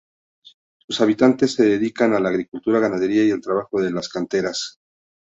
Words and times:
Sus 0.79 0.99
habitantes 0.99 1.53
se 1.53 1.63
dedican 1.63 2.15
a 2.15 2.19
la 2.19 2.29
agricultura, 2.29 2.79
ganadería 2.79 3.23
y 3.23 3.29
al 3.29 3.39
trabajo 3.39 3.79
de 3.79 3.91
las 3.91 4.09
canteras. 4.09 4.79